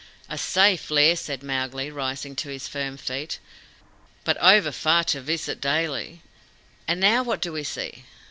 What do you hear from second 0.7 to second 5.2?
lair," said Mowgli, rising to his firm feet, "but over far